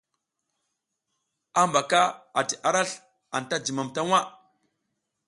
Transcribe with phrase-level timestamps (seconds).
[1.57, 1.99] Hambaka
[2.39, 2.97] ati arasl
[3.35, 4.19] anta jum ta waʼa.